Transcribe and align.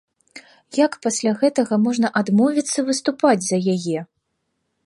Як 0.85 0.97
пасля 1.07 1.33
гэтага 1.43 1.79
можна 1.85 2.07
адмовіцца 2.23 2.79
выступаць 2.91 3.39
за 3.49 3.57
яе? 3.75 3.99